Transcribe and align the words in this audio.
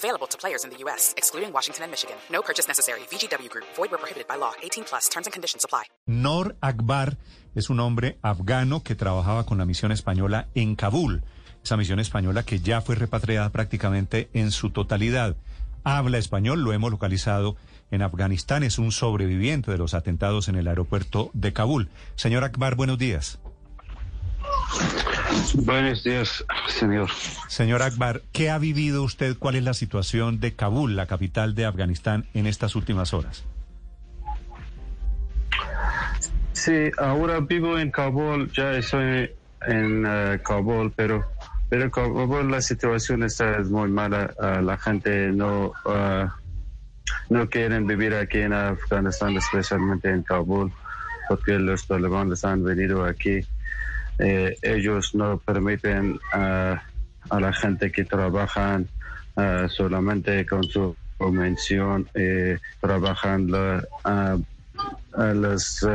Available 0.00 0.26
to 0.28 0.38
players 0.38 0.64
in 0.64 0.70
the 0.70 0.78
U.S., 0.84 1.12
excluding 1.18 1.52
Washington 1.52 1.84
and 1.84 1.90
Michigan. 1.92 2.16
No 2.32 2.40
purchase 2.40 2.66
necessary. 2.66 3.00
VGW 3.10 3.50
Group. 3.50 3.66
Void 3.76 3.90
where 3.90 3.98
prohibited 3.98 4.26
by 4.26 4.36
law. 4.36 4.52
18 4.62 4.84
plus. 4.84 5.10
Terms 5.10 5.26
and 5.26 5.32
conditions 5.34 5.62
apply. 5.62 5.84
Nor 6.06 6.56
Akbar 6.62 7.18
es 7.54 7.68
un 7.68 7.80
hombre 7.80 8.16
afgano 8.22 8.82
que 8.82 8.94
trabajaba 8.94 9.44
con 9.44 9.58
la 9.58 9.66
misión 9.66 9.92
española 9.92 10.48
en 10.54 10.74
Kabul. 10.74 11.22
Esa 11.62 11.76
misión 11.76 12.00
española 12.00 12.44
que 12.44 12.60
ya 12.60 12.80
fue 12.80 12.94
repatriada 12.94 13.50
prácticamente 13.50 14.30
en 14.32 14.52
su 14.52 14.70
totalidad. 14.70 15.36
Habla 15.84 16.16
español, 16.16 16.62
lo 16.62 16.72
hemos 16.72 16.90
localizado 16.90 17.56
en 17.90 18.00
Afganistán. 18.00 18.62
Es 18.62 18.78
un 18.78 18.92
sobreviviente 18.92 19.70
de 19.70 19.76
los 19.76 19.92
atentados 19.92 20.48
en 20.48 20.54
el 20.54 20.68
aeropuerto 20.68 21.30
de 21.34 21.52
Kabul. 21.52 21.90
Señor 22.16 22.44
Akbar, 22.44 22.74
buenos 22.74 22.96
días. 22.96 23.38
Buenos 25.54 26.02
días, 26.04 26.44
señor. 26.68 27.08
Señor 27.48 27.82
Akbar, 27.82 28.22
¿qué 28.32 28.50
ha 28.50 28.58
vivido 28.58 29.02
usted? 29.02 29.36
¿Cuál 29.38 29.56
es 29.56 29.62
la 29.62 29.74
situación 29.74 30.40
de 30.40 30.54
Kabul, 30.54 30.96
la 30.96 31.06
capital 31.06 31.54
de 31.54 31.66
Afganistán, 31.66 32.26
en 32.34 32.46
estas 32.46 32.74
últimas 32.74 33.14
horas? 33.14 33.44
Sí, 36.52 36.90
ahora 36.98 37.40
vivo 37.40 37.78
en 37.78 37.90
Kabul, 37.90 38.50
ya 38.52 38.72
estoy 38.72 39.30
en 39.66 40.04
uh, 40.04 40.42
Kabul, 40.42 40.92
pero 40.94 41.24
pero 41.68 41.90
Kabul 41.90 42.50
la 42.50 42.60
situación 42.60 43.22
está 43.22 43.60
muy 43.60 43.88
mala. 43.88 44.34
Uh, 44.38 44.60
la 44.62 44.76
gente 44.76 45.28
no 45.32 45.72
uh, 45.86 46.28
no 47.30 47.48
quieren 47.48 47.86
vivir 47.86 48.14
aquí 48.14 48.40
en 48.40 48.52
Afganistán, 48.52 49.36
especialmente 49.36 50.10
en 50.10 50.22
Kabul, 50.22 50.72
porque 51.28 51.52
los 51.52 51.86
talibanes 51.86 52.44
han 52.44 52.62
venido 52.64 53.04
aquí. 53.04 53.40
Eh, 54.20 54.56
ellos 54.62 55.14
no 55.14 55.38
permiten 55.38 56.18
a 56.32 56.80
la 57.30 57.52
gente 57.52 57.90
que 57.90 58.04
trabajan 58.04 58.88
solamente 59.68 60.44
con 60.44 60.64
su 60.64 60.94
convención, 61.16 62.08
eh, 62.14 62.58
trabajan 62.80 63.50
la, 63.50 63.82
las, 65.14 65.86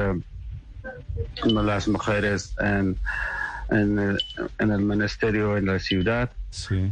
las 1.44 1.88
mujeres 1.88 2.56
en, 2.59 2.95
en, 3.72 4.00
el, 4.00 4.17
en 4.60 4.72
el 4.72 4.80
ministerio 4.80 5.58
en 5.58 5.66
la 5.66 5.80
ciudad. 5.80 6.30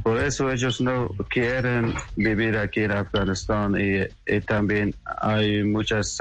Por 0.04 0.18
eso 0.18 0.52
ellos 0.52 0.82
no 0.82 1.10
quieren 1.30 1.94
vivir 2.16 2.58
aquí 2.58 2.82
en 2.82 2.92
Afganistán 2.92 3.76
y, 3.80 4.06
y 4.26 4.42
también 4.42 4.94
hay 5.22 5.64
muchas 5.64 6.20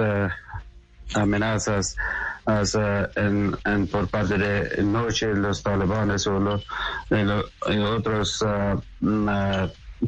amenazas 1.15 1.97
en, 3.17 3.57
en, 3.65 3.87
por 3.87 4.09
parte 4.09 4.37
de 4.39 4.83
noche 4.83 5.35
los 5.35 5.63
talibanes 5.63 6.27
o 6.27 6.39
los, 6.41 6.67
otros 7.97 8.45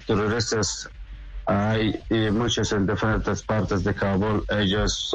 terroristas. 0.06 0.90
Hay 1.46 2.00
muchos 2.32 2.72
en 2.72 2.86
diferentes 2.86 3.42
partes 3.42 3.84
de 3.84 3.94
Kabul 3.94 4.44
ellos 4.48 5.14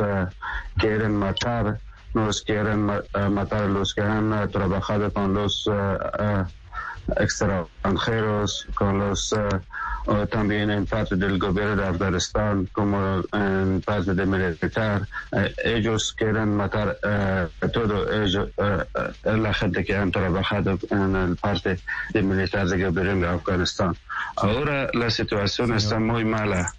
quieren 0.77 1.15
matar 1.15 1.79
nos 2.13 2.41
quieren 2.43 2.85
matar 2.85 3.69
los 3.69 3.93
que 3.93 4.01
han 4.01 4.49
trabajado 4.51 5.11
con 5.13 5.33
los 5.33 5.69
extranjeros 7.17 8.67
con 8.75 8.99
los 8.99 9.35
o 10.05 10.27
también 10.27 10.71
en 10.71 10.85
parte 10.85 11.15
del 11.15 11.37
gobierno 11.37 11.75
de 11.75 11.87
Afganistán 11.87 12.67
como 12.71 13.21
en 13.33 13.81
parte 13.81 14.13
del 14.13 14.27
militar. 14.27 15.07
Eh, 15.31 15.53
ellos 15.63 16.13
quieren 16.13 16.55
matar 16.55 16.97
eh, 17.03 17.47
a 17.61 17.67
todo 17.67 18.23
ellos, 18.23 18.49
eh, 18.57 18.85
la 19.23 19.53
gente 19.53 19.83
que 19.83 19.95
han 19.95 20.11
trabajado 20.11 20.79
en 20.89 21.15
el 21.15 21.35
parte 21.35 21.79
del 22.13 22.23
militar 22.23 22.67
del 22.67 22.91
gobierno 22.91 23.21
de 23.21 23.33
Afganistán. 23.33 23.95
Ahora 24.35 24.89
la 24.93 25.09
situación 25.09 25.73
está 25.73 25.99
muy 25.99 26.25
mala. 26.25 26.73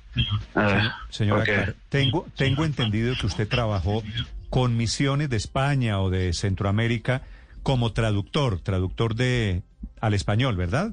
Señor, 1.11 1.45
tengo, 1.89 2.27
tengo 2.37 2.65
entendido 2.65 3.15
que 3.21 3.27
usted 3.27 3.49
trabajó 3.49 4.03
con 4.49 4.77
misiones 4.77 5.31
de 5.31 5.37
España 5.37 6.01
o 6.01 6.11
de 6.11 6.33
Centroamérica 6.33 7.23
como 7.63 7.93
traductor, 7.93 8.61
traductor 8.61 9.15
de 9.15 9.63
al 10.01 10.15
español, 10.15 10.57
¿verdad? 10.57 10.93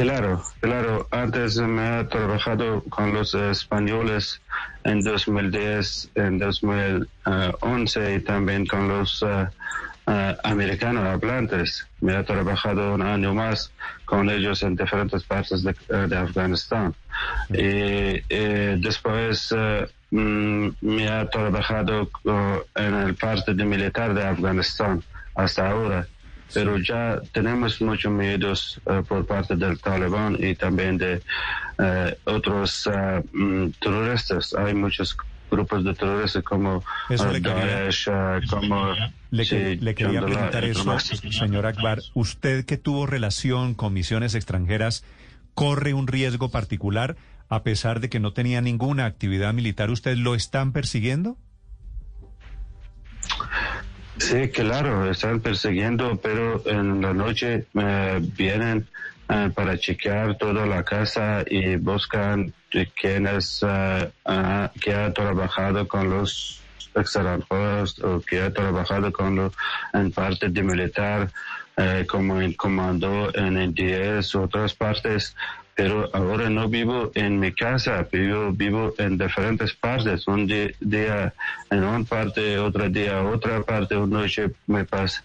Claro, 0.00 0.42
claro. 0.60 1.06
Antes 1.10 1.58
me 1.58 2.00
he 2.00 2.04
trabajado 2.04 2.82
con 2.88 3.12
los 3.12 3.34
españoles 3.34 4.40
en 4.84 5.02
2010, 5.02 6.12
en 6.14 6.38
2011 6.38 8.14
y 8.14 8.20
también 8.20 8.64
con 8.64 8.88
los 8.88 9.20
uh, 9.20 9.46
americanos 10.42 11.04
hablantes. 11.04 11.86
Me 12.00 12.18
he 12.18 12.22
trabajado 12.22 12.94
un 12.94 13.02
año 13.02 13.34
más 13.34 13.72
con 14.06 14.30
ellos 14.30 14.62
en 14.62 14.74
diferentes 14.74 15.22
partes 15.24 15.62
de, 15.62 15.74
de 16.08 16.16
Afganistán. 16.16 16.94
Y, 17.50 18.22
y 18.34 18.80
después 18.80 19.54
mm, 20.10 20.68
me 20.80 21.20
he 21.20 21.26
trabajado 21.26 22.10
en 22.74 22.94
el 22.94 23.14
parte 23.16 23.52
de 23.52 23.64
militar 23.66 24.14
de 24.14 24.24
Afganistán 24.24 25.02
hasta 25.34 25.68
ahora 25.70 26.06
pero 26.52 26.78
ya 26.78 27.20
tenemos 27.32 27.80
muchos 27.80 28.12
miedos 28.12 28.80
uh, 28.86 29.02
por 29.04 29.26
parte 29.26 29.56
del 29.56 29.78
Talibán 29.78 30.36
y 30.38 30.54
también 30.54 30.98
de 30.98 31.22
uh, 31.78 32.30
otros 32.30 32.86
uh, 32.86 33.70
terroristas. 33.80 34.54
Hay 34.54 34.74
muchos 34.74 35.16
grupos 35.50 35.84
de 35.84 35.94
terroristas 35.94 36.42
como 36.42 36.82
le 37.08 37.40
Daesh, 37.40 38.08
como... 38.48 38.94
Le, 39.30 39.44
sí, 39.44 39.76
le 39.76 39.94
quería 39.94 40.22
preguntar 40.22 40.64
eso, 40.64 40.98
señor 40.98 41.66
Akbar. 41.66 42.00
Usted 42.14 42.64
que 42.64 42.76
tuvo 42.76 43.06
relación 43.06 43.74
con 43.74 43.92
misiones 43.92 44.34
extranjeras, 44.34 45.04
¿corre 45.54 45.94
un 45.94 46.06
riesgo 46.06 46.50
particular 46.50 47.16
a 47.48 47.62
pesar 47.62 48.00
de 48.00 48.08
que 48.08 48.20
no 48.20 48.32
tenía 48.32 48.60
ninguna 48.60 49.06
actividad 49.06 49.52
militar? 49.52 49.90
¿Usted 49.90 50.16
lo 50.16 50.34
están 50.34 50.72
persiguiendo? 50.72 51.36
Sí, 54.20 54.48
claro, 54.50 55.10
están 55.10 55.40
persiguiendo, 55.40 56.20
pero 56.22 56.62
en 56.66 57.00
la 57.00 57.14
noche 57.14 57.64
eh, 57.74 58.20
vienen 58.36 58.86
eh, 59.30 59.50
para 59.54 59.78
chequear 59.78 60.36
toda 60.36 60.66
la 60.66 60.84
casa 60.84 61.42
y 61.48 61.76
buscan 61.76 62.52
quienes 63.00 63.64
eh, 63.66 64.10
que 64.78 64.94
ha 64.94 65.12
trabajado 65.14 65.88
con 65.88 66.10
los 66.10 66.60
extranjeros 66.94 67.98
o 68.00 68.20
que 68.20 68.40
ha 68.40 68.52
trabajado 68.52 69.12
con 69.12 69.36
los 69.36 69.52
en 69.92 70.12
parte 70.12 70.48
de 70.48 70.62
militar, 70.62 71.30
como 72.06 72.40
en 72.40 72.52
comando 72.52 73.30
en 73.34 73.56
el 73.56 73.72
10 73.72 74.34
otras 74.34 74.74
partes 74.74 75.34
pero 75.80 76.10
ahora 76.12 76.50
no 76.50 76.68
vivo 76.68 77.10
en 77.14 77.40
mi 77.40 77.52
casa, 77.52 78.06
vivo, 78.12 78.52
vivo 78.52 78.92
en 78.98 79.16
diferentes 79.16 79.72
partes. 79.72 80.28
Un 80.28 80.46
día, 80.46 81.32
en 81.70 81.84
una 81.84 82.04
parte, 82.04 82.58
otro 82.58 82.86
día 82.90 83.22
otra 83.22 83.62
parte, 83.62 83.96
una 83.96 84.20
noche 84.20 84.50
me 84.66 84.84
pas, 84.84 85.24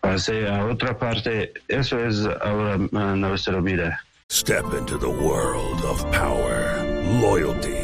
pasé 0.00 0.48
a 0.48 0.64
otra 0.66 0.96
parte. 0.96 1.52
Eso 1.66 1.98
es 1.98 2.24
ahora 2.40 2.78
nuestra 2.78 3.60
vida. 3.60 3.98
Step 4.30 4.64
into 4.78 4.96
the 4.96 5.10
world 5.10 5.84
of 5.84 6.00
power, 6.12 6.80
loyalty. 7.20 7.83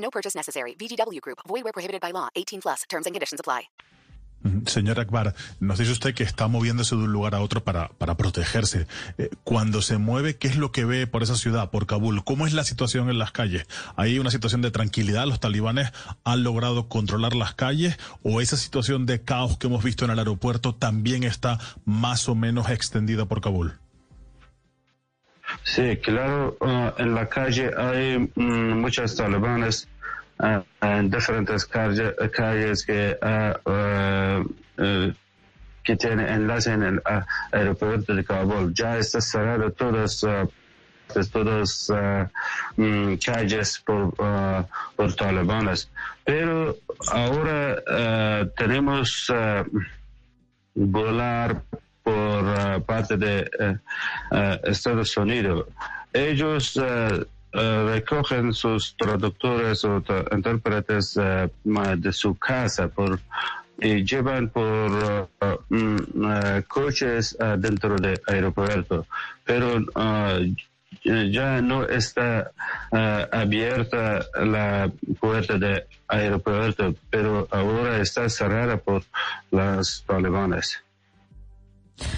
No 0.00 0.10
purchase 0.10 0.34
necessary. 0.34 0.74
VGW 0.74 1.20
Group. 1.20 1.38
Void 1.48 1.64
where 1.64 1.72
prohibited 1.72 2.00
by 2.00 2.12
law. 2.12 2.28
18 2.34 2.60
plus. 2.60 2.82
Terms 2.88 3.06
and 3.06 3.14
conditions 3.14 3.40
apply. 3.40 3.68
Señor 4.66 4.98
Akbar, 5.00 5.34
nos 5.60 5.78
dice 5.78 5.92
usted 5.92 6.14
que 6.14 6.22
está 6.22 6.48
moviéndose 6.48 6.96
de 6.96 7.02
un 7.02 7.12
lugar 7.12 7.34
a 7.34 7.42
otro 7.42 7.62
para, 7.62 7.88
para 7.88 8.16
protegerse. 8.16 8.86
Eh, 9.18 9.28
cuando 9.44 9.82
se 9.82 9.98
mueve, 9.98 10.36
¿qué 10.36 10.48
es 10.48 10.56
lo 10.56 10.72
que 10.72 10.86
ve 10.86 11.06
por 11.06 11.22
esa 11.22 11.36
ciudad, 11.36 11.70
por 11.70 11.86
Kabul? 11.86 12.24
¿Cómo 12.24 12.46
es 12.46 12.54
la 12.54 12.64
situación 12.64 13.10
en 13.10 13.18
las 13.18 13.32
calles? 13.32 13.66
¿Hay 13.96 14.18
una 14.18 14.30
situación 14.30 14.62
de 14.62 14.70
tranquilidad? 14.70 15.26
¿Los 15.26 15.40
talibanes 15.40 15.92
han 16.24 16.42
logrado 16.42 16.88
controlar 16.88 17.34
las 17.34 17.54
calles? 17.54 17.98
¿O 18.22 18.40
esa 18.40 18.56
situación 18.56 19.04
de 19.04 19.22
caos 19.22 19.58
que 19.58 19.66
hemos 19.66 19.84
visto 19.84 20.06
en 20.06 20.12
el 20.12 20.18
aeropuerto 20.18 20.74
también 20.74 21.22
está 21.22 21.58
más 21.84 22.26
o 22.28 22.34
menos 22.34 22.70
extendida 22.70 23.26
por 23.26 23.42
Kabul? 23.42 23.78
Sí, 25.70 25.96
claro, 25.98 26.56
uh, 26.58 27.00
en 27.00 27.14
la 27.14 27.28
calle 27.28 27.70
hay 27.76 28.18
mm, 28.18 28.80
muchos 28.80 29.14
talibanes 29.14 29.86
uh, 30.40 30.64
en 30.84 31.08
diferentes 31.08 31.64
calles 31.64 32.84
que, 32.84 33.16
uh, 33.22 34.42
que 35.84 35.96
tienen 35.96 36.26
enlace 36.26 36.72
en 36.72 36.82
el 36.82 37.02
aeropuerto 37.52 38.16
de 38.16 38.24
Kabul. 38.24 38.74
Ya 38.74 38.98
está 38.98 39.20
cerrado 39.20 39.70
todas 39.70 40.26
pues, 41.14 41.30
todas 41.30 41.88
mm, 42.76 43.14
calles 43.24 43.78
por, 43.86 44.12
por 44.96 45.14
talibanes. 45.14 45.88
Pero 46.24 46.78
ahora 47.12 48.50
tenemos 48.56 49.32
volar 50.74 51.62
por 52.40 52.48
uh, 52.48 52.80
parte 52.82 53.16
de 53.16 53.50
uh, 53.60 54.34
uh, 54.34 54.58
Estados 54.64 55.16
Unidos. 55.16 55.66
Ellos 56.12 56.78
recogen 57.52 58.52
sus 58.52 58.96
traductores 58.96 59.84
o 59.84 60.02
intérpretes 60.32 61.14
de 61.14 62.12
su 62.12 62.34
casa 62.36 62.88
por 62.88 63.20
y 63.80 64.04
llevan 64.04 64.48
por 64.48 65.28
mm, 65.68 65.96
coches 66.68 67.36
dentro 67.58 67.96
del 67.96 68.20
aeropuerto, 68.26 69.06
pero 69.44 69.80
ya 71.04 71.62
no 71.62 71.84
está 71.84 72.50
abierta 73.32 74.26
la 74.34 74.90
puerta 75.20 75.58
del 75.58 75.84
aeropuerto, 76.08 76.94
pero 77.08 77.46
ahora 77.50 77.98
está 77.98 78.28
cerrada 78.28 78.76
por 78.76 79.02
los 79.50 80.04
talibanes. 80.06 80.82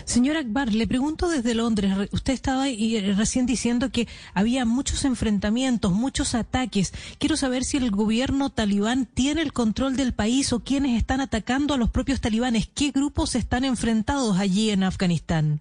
Señor 0.05 0.37
Akbar, 0.37 0.73
le 0.73 0.87
pregunto 0.87 1.29
desde 1.29 1.55
Londres, 1.55 1.93
usted 2.13 2.33
estaba 2.33 2.69
eh, 2.69 3.15
recién 3.17 3.47
diciendo 3.47 3.91
que 3.91 4.09
había 4.35 4.65
muchos 4.65 5.05
enfrentamientos, 5.05 5.93
muchos 5.93 6.35
ataques. 6.35 6.93
Quiero 7.19 7.37
saber 7.37 7.65
si 7.65 7.77
el 7.77 7.91
gobierno 7.91 8.51
talibán 8.51 9.07
tiene 9.07 9.43
el 9.43 9.53
control 9.53 9.97
del 9.97 10.13
país 10.13 10.53
o 10.53 10.61
quiénes 10.61 10.97
están 10.99 11.21
atacando 11.21 11.75
a 11.75 11.79
los 11.79 11.91
propios 11.91 12.21
talibanes. 12.21 12.69
¿Qué 12.75 12.91
grupos 12.91 13.35
están 13.35 13.65
enfrentados 13.65 14.39
allí 14.39 14.71
en 14.71 14.85
Afganistán? 14.85 15.61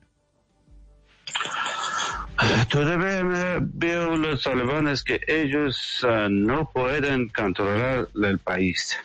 Todavía 2.69 3.59
veo 3.61 4.17
los 4.17 4.43
talibanes 4.43 5.03
que 5.03 5.19
ellos 5.27 6.05
ah, 6.07 6.27
no 6.29 6.69
pueden 6.71 7.29
controlar 7.29 8.09
el 8.21 8.39
país. 8.39 8.97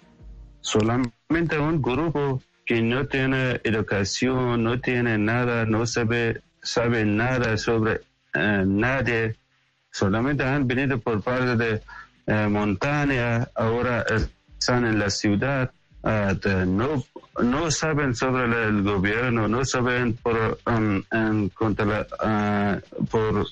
Solamente 0.60 1.58
un 1.58 1.82
grupo 1.82 2.42
que 2.66 2.82
no 2.82 3.06
tiene 3.06 3.60
educación, 3.62 4.64
no 4.64 4.80
tiene 4.80 5.16
nada, 5.16 5.64
no 5.64 5.86
sabe, 5.86 6.42
sabe 6.60 7.04
nada 7.04 7.56
sobre 7.56 8.00
eh, 8.34 8.64
nadie, 8.66 9.36
solamente 9.92 10.42
han 10.42 10.66
venido 10.66 10.98
por 10.98 11.22
parte 11.22 11.56
de 11.56 11.82
eh, 12.26 12.48
montaña, 12.48 13.48
ahora 13.54 14.04
están 14.58 14.84
en 14.84 14.98
la 14.98 15.08
ciudad, 15.10 15.70
ah, 16.02 16.34
no, 16.66 17.04
no 17.40 17.70
saben 17.70 18.16
sobre 18.16 18.64
el 18.64 18.82
gobierno, 18.82 19.46
no 19.46 19.64
saben 19.64 20.14
por, 20.14 20.58
controlar, 21.54 22.08
por 23.08 23.46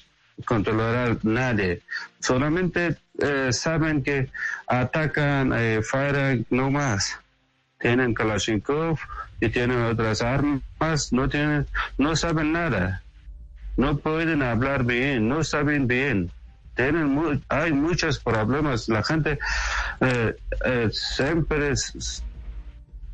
controlar 0.45 1.11
a 1.11 1.17
nadie, 1.23 1.83
solamente 2.19 2.97
eh, 3.21 3.53
saben 3.53 4.03
que 4.03 4.29
atacan, 4.67 5.53
eh, 5.55 5.81
no 6.51 6.69
más 6.73 7.21
tienen 7.85 8.15
Kalashnikov 8.15 8.99
y 9.43 9.51
tienen 9.51 9.83
otras 9.83 10.23
armas, 10.23 11.13
no 11.13 11.29
tienen, 11.29 11.67
no 11.99 12.17
saben 12.17 12.51
nada, 12.51 13.03
no 13.77 13.99
pueden 13.99 14.43
hablar 14.43 14.85
bien, 14.85 15.29
no 15.29 15.45
saben 15.45 15.87
bien. 15.87 16.31
Tienen 16.77 17.43
hay 17.51 17.73
muchos 17.75 18.19
problemas. 18.21 18.89
La 18.89 19.03
gente 19.03 19.39
eh, 20.01 20.35
eh, 20.65 20.89
siempre 20.93 21.75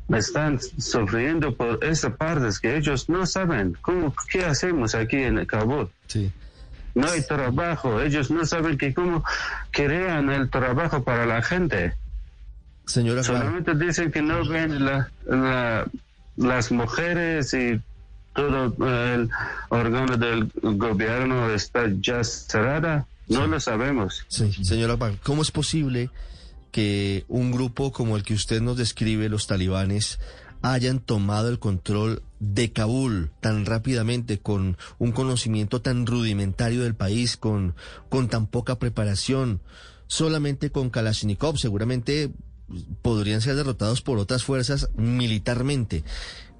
están 0.07 0.59
sufriendo 0.77 1.53
por 1.53 1.83
esas 1.83 2.13
partes 2.13 2.57
que 2.57 2.77
ellos 2.77 3.09
no 3.09 3.25
saben. 3.25 3.77
¿Cómo, 3.81 4.15
¿Qué 4.31 4.45
hacemos 4.45 4.95
aquí 4.95 5.17
en 5.17 5.45
Kabul? 5.45 5.89
Sí. 6.07 6.31
No 6.95 7.09
hay 7.09 7.21
trabajo. 7.23 7.99
Ellos 7.99 8.31
no 8.31 8.45
saben 8.45 8.77
que 8.77 8.93
cómo 8.93 9.21
crean 9.71 10.29
el 10.29 10.49
trabajo 10.49 11.03
para 11.03 11.25
la 11.25 11.41
gente. 11.41 11.93
Señora 12.85 13.23
Solamente 13.23 13.75
dicen 13.75 14.11
que 14.11 14.21
no 14.21 14.47
ven 14.47 14.85
las 16.37 16.71
mujeres 16.71 17.53
y 17.53 17.79
todo 18.33 18.73
el 18.87 19.29
órgano 19.69 20.17
del 20.17 20.51
gobierno 20.61 21.49
está 21.51 21.83
ya 22.01 22.23
cerrada. 22.23 23.05
No 23.27 23.47
lo 23.47 23.59
sabemos. 23.59 24.25
Sí, 24.27 24.51
señora 24.63 24.97
¿cómo 25.23 25.41
es 25.41 25.51
posible 25.51 26.09
que 26.71 27.25
un 27.27 27.51
grupo 27.51 27.91
como 27.91 28.17
el 28.17 28.23
que 28.23 28.33
usted 28.33 28.61
nos 28.61 28.77
describe, 28.77 29.29
los 29.29 29.47
talibanes, 29.47 30.19
hayan 30.61 30.99
tomado 30.99 31.49
el 31.49 31.59
control 31.59 32.21
de 32.39 32.71
Kabul 32.71 33.31
tan 33.39 33.65
rápidamente, 33.65 34.39
con 34.39 34.77
un 34.97 35.11
conocimiento 35.11 35.81
tan 35.81 36.05
rudimentario 36.05 36.83
del 36.83 36.95
país, 36.95 37.37
con, 37.37 37.75
con 38.09 38.29
tan 38.29 38.47
poca 38.47 38.79
preparación, 38.79 39.61
solamente 40.07 40.71
con 40.71 40.89
Kalashnikov, 40.89 41.57
seguramente 41.57 42.31
podrían 43.01 43.41
ser 43.41 43.55
derrotados 43.55 44.01
por 44.01 44.17
otras 44.17 44.43
fuerzas 44.43 44.89
militarmente. 44.95 46.03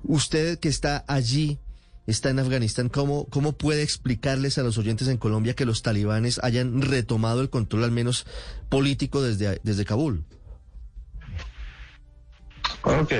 Usted 0.03 0.59
que 0.59 0.69
está 0.69 1.03
allí, 1.07 1.59
está 2.07 2.29
en 2.29 2.39
Afganistán, 2.39 2.89
¿cómo, 2.89 3.25
¿cómo 3.25 3.53
puede 3.53 3.83
explicarles 3.83 4.57
a 4.57 4.63
los 4.63 4.77
oyentes 4.77 5.07
en 5.07 5.17
Colombia 5.17 5.55
que 5.55 5.65
los 5.65 5.81
talibanes 5.81 6.39
hayan 6.43 6.81
retomado 6.81 7.41
el 7.41 7.49
control 7.49 7.83
al 7.83 7.91
menos 7.91 8.25
político 8.69 9.21
desde, 9.21 9.59
desde 9.63 9.85
Kabul? 9.85 10.23
Ok. 12.83 13.13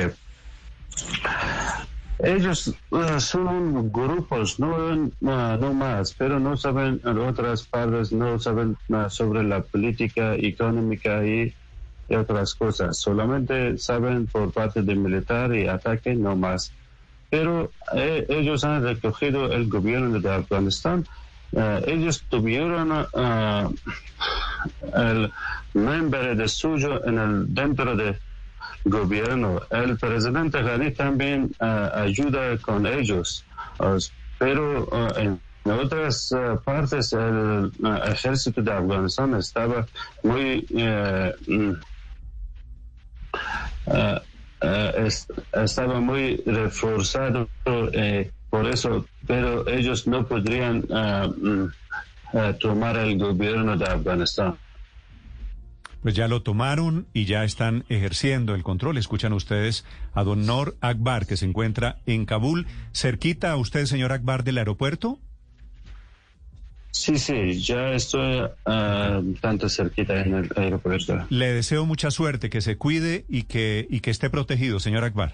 Ellos 2.23 2.75
uh, 2.91 3.19
son 3.19 3.91
grupos, 3.91 4.59
no, 4.59 4.75
uh, 4.75 5.11
no 5.19 5.73
más, 5.73 6.13
pero 6.13 6.39
no 6.39 6.55
saben 6.55 7.01
en 7.03 7.17
otras 7.17 7.63
partes, 7.63 8.11
no 8.11 8.39
saben 8.39 8.77
uh, 8.89 9.09
sobre 9.09 9.43
la 9.43 9.63
política 9.63 10.35
económica 10.35 11.25
y 11.25 11.53
otras 12.15 12.55
cosas. 12.55 12.97
Solamente 12.97 13.77
saben 13.77 14.27
por 14.27 14.51
parte 14.51 14.81
del 14.81 14.97
militar 14.97 15.55
y 15.55 15.67
ataque, 15.67 16.15
no 16.15 16.35
más. 16.35 16.71
Pero 17.29 17.71
eh, 17.93 18.25
ellos 18.29 18.63
han 18.63 18.83
recogido 18.83 19.51
el 19.51 19.69
gobierno 19.69 20.19
de 20.19 20.29
Afganistán. 20.29 21.05
Eh, 21.53 21.83
ellos 21.87 22.23
tuvieron 22.29 22.91
uh, 22.91 23.73
el 24.95 25.31
miembro 25.73 26.35
de 26.35 26.47
suyo 26.47 27.05
en 27.05 27.17
el 27.17 27.53
dentro 27.53 27.95
del 27.95 28.19
gobierno. 28.85 29.61
El 29.69 29.97
presidente 29.97 30.61
Ghani 30.61 30.91
también 30.91 31.51
ayuda 31.59 32.57
con 32.57 32.85
ellos. 32.85 33.45
pero 34.37 34.89
en 35.17 35.39
otras 35.65 36.33
partes 36.65 37.13
el 37.13 37.71
ejército 38.07 38.61
de 38.61 38.71
Afganistán 38.71 39.35
estaba 39.35 39.85
muy 40.23 40.65
uh, 40.71 41.75
estaba 45.53 45.99
muy 45.99 46.37
reforzado 46.45 47.49
eh, 47.65 48.31
por 48.49 48.67
eso, 48.67 49.05
pero 49.25 49.67
ellos 49.67 50.07
no 50.07 50.25
podrían 50.27 50.79
mm, 50.79 51.67
tomar 52.59 52.97
el 52.97 53.17
gobierno 53.17 53.77
de 53.77 53.85
Afganistán. 53.85 54.55
Pues 56.01 56.15
ya 56.15 56.27
lo 56.27 56.41
tomaron 56.41 57.05
y 57.13 57.25
ya 57.25 57.43
están 57.43 57.85
ejerciendo 57.87 58.55
el 58.55 58.63
control. 58.63 58.97
Escuchan 58.97 59.33
ustedes 59.33 59.85
a 60.13 60.23
don 60.23 60.47
Nor 60.47 60.75
Akbar, 60.81 61.27
que 61.27 61.37
se 61.37 61.45
encuentra 61.45 61.99
en 62.07 62.25
Kabul. 62.25 62.65
¿Cerquita 62.91 63.51
a 63.51 63.57
usted, 63.57 63.85
señor 63.85 64.11
Akbar, 64.11 64.43
del 64.43 64.57
aeropuerto? 64.57 65.19
Sí, 66.91 67.17
sí, 67.17 67.59
ya 67.61 67.93
estoy 67.93 68.41
uh, 68.41 69.33
tanto 69.39 69.69
cerquita 69.69 70.21
en 70.21 70.33
el 70.35 70.49
aeropuerto. 70.55 71.25
Le 71.29 71.53
deseo 71.53 71.85
mucha 71.85 72.11
suerte, 72.11 72.49
que 72.49 72.61
se 72.61 72.77
cuide 72.77 73.25
y 73.29 73.43
que, 73.43 73.87
y 73.89 74.01
que 74.01 74.11
esté 74.11 74.29
protegido, 74.29 74.79
señor 74.79 75.03
Akbar. 75.05 75.33